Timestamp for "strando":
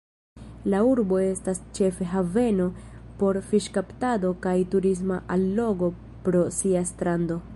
6.95-7.43